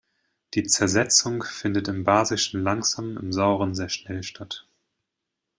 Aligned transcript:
Die 0.55 0.63
Zersetzung 0.63 1.43
findet 1.43 1.87
im 1.87 2.03
Basischen 2.03 2.63
langsam, 2.63 3.17
im 3.19 3.31
Sauren 3.31 3.75
sehr 3.75 3.89
schnell 3.89 4.23
statt. 4.23 4.65